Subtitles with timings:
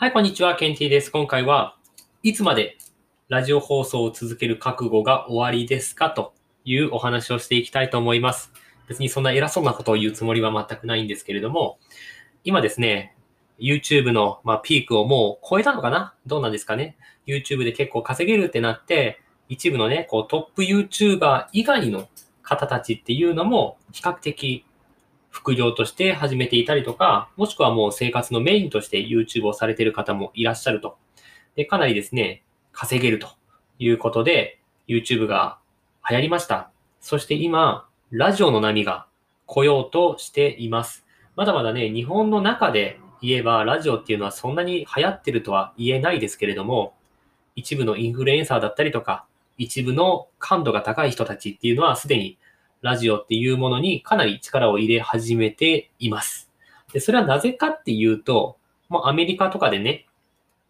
[0.00, 0.54] はい、こんにちは。
[0.54, 1.10] ケンティです。
[1.10, 1.76] 今回は
[2.22, 2.78] いつまで
[3.28, 8.52] ラジオ放送を続ける覚悟が終わりですかというお話をしていきたいと思います。
[8.86, 11.80] 別にそんな偉そうなことを言うつもりは全くないんですけれども、
[12.44, 13.16] 今ですね、
[13.58, 16.14] YouTube の、ま、ピークをもう超えたのかな？
[16.28, 22.06] どうなんですかね ?YouTube で結構稼げるってなって、一部のね、こうトップ YouTuber 以外の
[22.44, 24.64] 方たちっていうのも比較的
[25.38, 30.98] 副業として始めていたりとか、もしくはもう生活のメインとして YouTube をされている方もいらっしゃると。
[31.54, 32.42] で、かなりですね、
[32.72, 33.28] 稼げると
[33.78, 35.60] いうことで、YouTube が
[36.10, 36.72] 流行りました。
[37.00, 39.06] そして今、ラジオの波が
[39.46, 41.06] 来ようとしています。
[41.36, 46.94] まだまだね、日本の中で言えば、ラジオっていうのはそんなに流行ってるとは言えないですけれども、
[47.54, 49.24] 一部のインフルエンサーだったりとか、
[49.56, 52.38] 一部の感度が高い人たちっていうのはすでに
[52.82, 56.50] ラジオっていうものにかなり力を入れ始めています。
[56.92, 58.56] で、それはなぜかっていうと、
[58.88, 60.06] もうアメリカとかでね、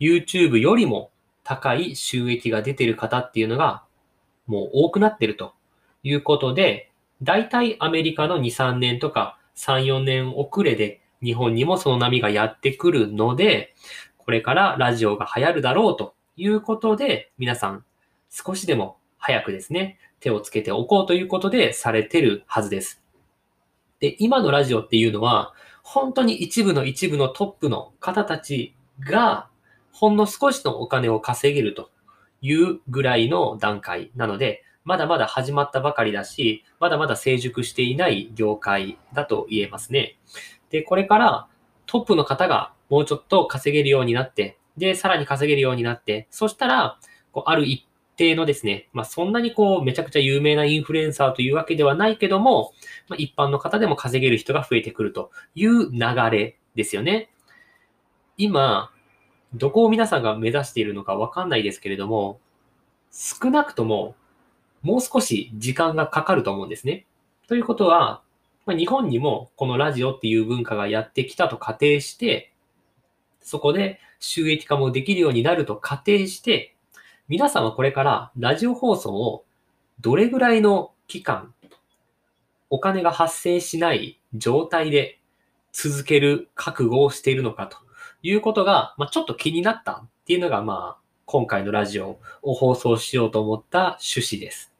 [0.00, 1.10] YouTube よりも
[1.44, 3.84] 高い収益が出てる方っていうのが
[4.46, 5.54] もう多くなってると
[6.02, 6.90] いうことで、
[7.22, 13.74] だいたいアメリカの2、3年とか3、4年遅れで日本にもその波がやってくるので、
[14.16, 17.84] これからラジオが流行るだろうということで、皆さん
[18.30, 23.02] 少しでも早くですね、手をつけておこうということでされてるはずです。
[23.98, 29.48] で、今のラジオっていうのは、本当に一部の一部のトップの方たちが、
[29.92, 31.90] ほんの少しのお金を稼げると
[32.40, 40.18] いうぐらいの段階なので、まだまだ始まったばかりだし、まだまだ成熟していない業界だと言えますね。
[40.70, 41.48] で、これから
[41.86, 46.98] トップの方がもうちょっと稼げるようになって、で、さらに稼げるようになって、そしたら、
[47.32, 47.86] こうある一
[48.20, 52.74] 定のですね、まあ、そんなにこう、めちゃくちゃ有名なインフルエンサーというわけではないけども、
[53.08, 55.98] まあ、一般の方でも稼げる人が増えてくるという流
[56.30, 57.30] れですよね。
[58.36, 58.92] 今、
[59.54, 62.40] どこを皆さんが目指しているのかわかんないですけれども、
[63.10, 64.14] 少なくとも、
[64.82, 67.06] もう少し時間がかかると思うんですね。
[67.48, 68.22] ということは、
[68.66, 72.52] まあ、日本にもこのラジオっていう文化がやってきたと仮定して、
[73.40, 76.74] そこで収益化もできるようになると仮定して、
[77.30, 79.44] 皆さんはこれからラジオ放送を
[80.00, 81.54] どれぐらいの期間、
[82.70, 85.20] お金が発生しない状態で
[85.70, 87.76] 続ける覚悟をしているのかと
[88.24, 94.72] いうことが、まあ、ちょっと気になったっていうのが、まあ、今回のラジオを放送しようと思った趣旨です。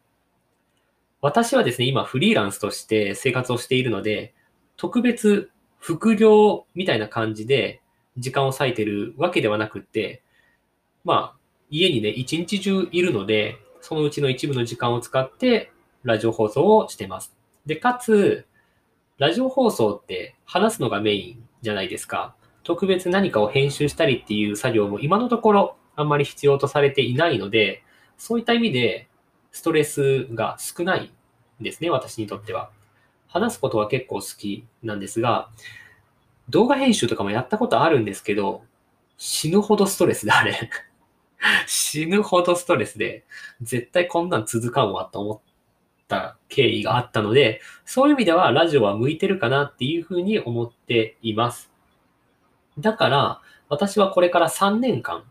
[1.21, 4.35] 私はですね、今フリーランスとして生活をしているので、
[4.77, 7.81] 特別副業みたいな感じで
[8.19, 10.25] 時間を割いてるわけではなくって、
[11.05, 11.40] まあ、
[11.71, 15.73] 家にね、一日中いるので、そのうちの一部の時間を使って
[16.03, 17.35] ラジオ放送をしてます。
[17.65, 18.47] で、かつ、
[19.19, 22.35] ラジオ放送って話すのがメインじゃないですか。
[22.65, 27.83] 特別何かを編集したりっていう作業も今のところあんまり必要とされていないので、
[28.19, 29.09] そういった意味で
[29.53, 31.13] ストレスが少ない
[31.61, 32.71] んですね、私にとっては。
[33.29, 35.51] 話すことは結構好きなんですが、
[36.49, 38.63] 動画編集とかもやったことあるんですけど、
[39.19, 40.71] 死ぬほどストレスであれ
[41.67, 43.25] 死ぬほどストレスで、
[43.63, 45.41] 絶対こんなん続かんわと思っ
[46.09, 51.73] た経緯があったので、そういう意味ではラジオは向いてるかなっていうふうに思っています。
[52.79, 55.25] だから、私はこれから3年間、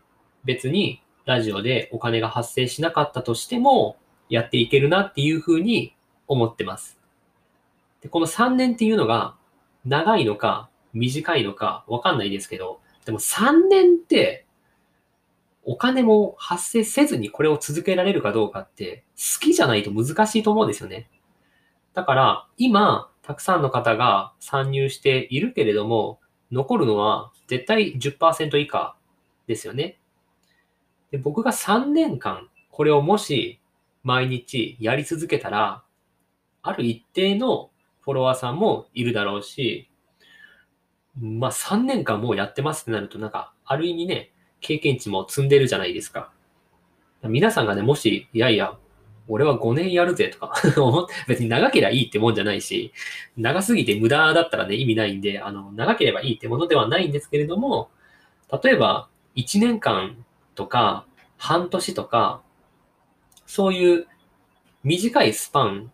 [0.44, 3.96] 別にラジオでお金が発生しなかったとしても、
[4.28, 5.94] やっていけるなっていうふうに
[6.28, 6.98] 思ってます。
[8.00, 9.34] でこの3年っていうのが、
[9.84, 14.46] 長いのか短いのかわかんないですけど、でも3年って
[15.64, 21.10] お金も発生せずにこれを続けられるかどうかって好きじゃないと難しいと思うんですよね。
[21.94, 28.96] だから今、たくさんの方が参入しているけれども、残るのは絶対10%以下
[29.46, 29.98] ですよね。
[31.10, 33.60] で僕が3年間これをもし
[34.02, 35.84] 毎日やり続けたら、
[36.62, 37.70] ある一定の
[38.00, 39.90] フォロワーさんもいるだろうし、
[41.18, 46.32] まあ3年間もうやってますってなるとなんか、ある意味ね、経験値も積んでるじゃないですか。
[47.22, 48.76] 皆さんがね、もし、いやいや、
[49.28, 50.54] 俺は5年やるぜとか
[51.28, 52.92] 別に長ければいいってもんじゃないし、
[53.36, 57.90] 長すぎて無駄だったらね、意味ないんで、あの、長ければいいってものではないんですけれども、
[58.62, 60.24] 例えば、1年間
[60.54, 61.06] とか、
[61.36, 62.42] 半年とか、
[63.46, 64.06] そういう
[64.82, 65.92] 短いスパン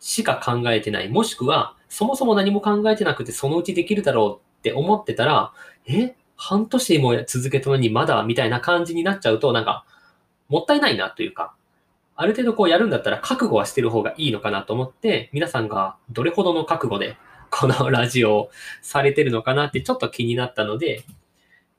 [0.00, 1.08] しか考えてない。
[1.08, 5.52] もしくは、そもそも何も考えてなくてそのうちできるだろうって思ってたら、
[5.86, 6.14] え？
[6.38, 9.84] 半年も続けたのにまだみたいな感じになっちゃうと、なんか、
[10.48, 11.54] もったいないなというか、
[12.14, 17.16] ある程度こうやるんだったら覚悟はしてる方がいいのかなと思って、皆さんがどれほどの覚悟で
[17.50, 18.50] このラジオを
[18.82, 21.04] されてるのかなってちょっと気になったので、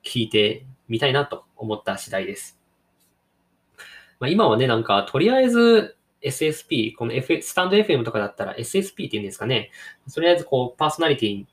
[0.04, 2.60] 聞いてみたいなと思った次第です。
[4.20, 9.72] まあ、今はね、なんか、とりあえず SSP、この、F、スタンド FM とかだったら SSP って言うんですかね。
[10.14, 11.46] とりあえずこう、パーソナリティ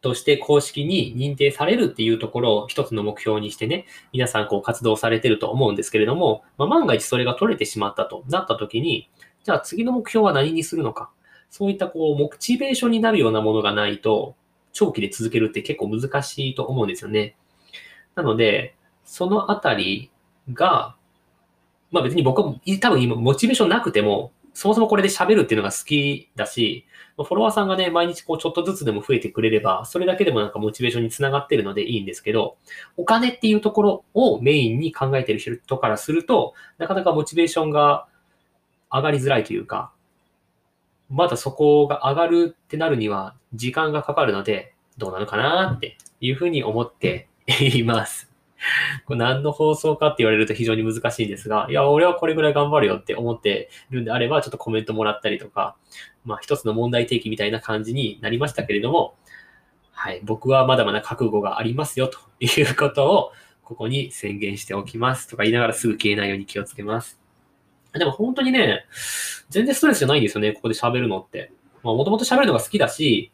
[0.00, 9.10] として公式に認定されるっていうところを一つの目標にしてね、皆さんこう活動されてると思うんですけれども、まあ、万が一それが取れてしまったとなった時に、
[9.44, 11.10] じゃあ次の目標は何にするのか。
[11.50, 14.36] そういったこう、モチベーションになるようなものがないと、
[14.72, 17.36] 長期で続けるって結構難しいと思うんですよね。
[18.14, 20.10] なので、そのあたり
[20.52, 20.94] が、
[21.90, 26.84] まあ別に僕は多分今モチベーションなくても、そもそもこれで喋るっていうのが好きだし、
[27.16, 32.58] フォロワーさんがね、毎日こうちょっとずつでも増えてくれれば、それだけでもなんかモチベーションにつながってるのでいいんですけど、
[32.98, 38.06] お金っていうところをメインに考えてる人からすると、なかなかモチベーションが
[38.92, 39.92] 上がりづらいというか、
[41.08, 48.29] まだそこが上がるってなるには時間がかかるので、どうなのかなっていうふうに思っています。
[49.06, 55.76] これ何の放送かって言われると非常に難しいんですが、いや、俺はこれぐらい頑張るよって思ってるんであれば、ちょっとコメントもらったりとか、
[56.24, 59.14] まあ一つの問題提起みたいな感じになりましたけれども、
[59.92, 63.32] はい、僕はまだまだ覚悟がありますよということを、
[63.64, 67.20] ここに宣言しておきますとか言いながらすぐ消えないように気をつけます。
[67.92, 68.84] でも本当にね、
[69.48, 71.52] 全然ストレスじゃないんですよね、ここで喋るのって。
[71.82, 73.30] まあもともと喋るのが好きだし、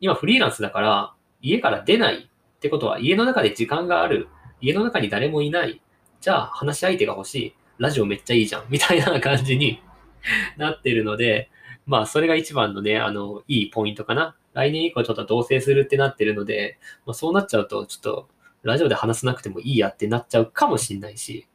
[0.00, 4.28] 今フリーランスだから、家から出ないってことは家の中で時間がある。
[4.60, 5.80] 家の中に誰もいない。
[6.20, 7.54] じゃあ話し相手が欲しい。
[7.78, 8.64] ラジオめっちゃいいじゃん。
[8.68, 9.82] みたいな感じに
[10.56, 11.50] なってるので、
[11.86, 14.36] まあそれが一番のね、あの、いいポイントかな。
[14.54, 18.28] 来年以降ちょっと同棲するってなってるので、まあ、そうなっちゃうと、ちょっと
[18.62, 21.46] ラジオで話さなくてもいいやってなっちゃうかもしんないし、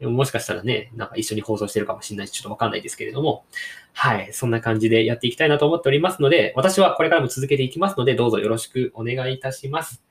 [0.00, 3.44] ももしかしたらね、なんか一緒に放送してるかもしれないし、ちょっとわかんないですけれども、
[3.92, 10.02] はい、そんな感じでやっていきたいなと思っておりますので、私はこれからも続けていきますので、どうぞよろしくお願いいたします。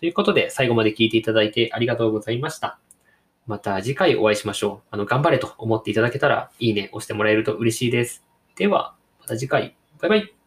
[0.00, 2.78] ということで、最後まで聞いていただいてありがとうございました。
[3.46, 4.88] また次回お会いしましょう。
[4.90, 8.24] あの、頑張れと思っていただけたら、いいね押してもらえると嬉しいです。
[8.56, 9.76] では、また次回。
[10.00, 10.39] バイバイ。